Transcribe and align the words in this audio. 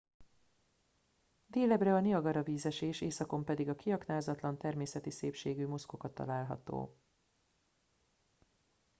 délebbre 1.47 1.93
a 1.93 1.99
niagara 1.99 2.43
vízesés 2.43 3.01
északon 3.01 3.45
pedig 3.45 3.69
a 3.69 3.75
kiaknázatlan 3.75 4.57
természeti 4.57 5.09
szépségű 5.11 5.65
muskoka 5.65 6.13
található 6.13 6.95